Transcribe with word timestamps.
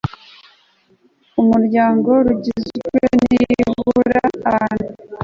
rw 1.29 1.35
umuryango 1.43 2.09
rugizwe 2.25 2.87
nibura 3.29 4.19
n 4.41 4.43
abantu 4.51 4.87